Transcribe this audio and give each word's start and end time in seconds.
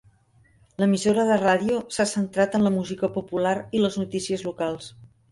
L'emissora 0.83 1.25
de 1.31 1.35
ràdio 1.41 1.75
s'ha 1.97 2.05
centrat 2.11 2.57
en 2.59 2.65
la 2.67 2.71
música 2.77 3.09
popular 3.19 3.51
i 3.81 3.83
les 3.83 3.99
notícies 4.05 4.45
locals. 4.49 4.89